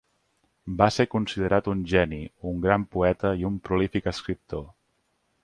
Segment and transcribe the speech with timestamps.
[0.77, 2.19] Va ser considerat un geni,
[2.53, 4.67] un gran poeta i un prolífic escriptor.